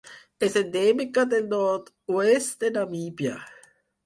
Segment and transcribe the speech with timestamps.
[0.45, 3.37] És endèmica del nord-oest de Namíbia.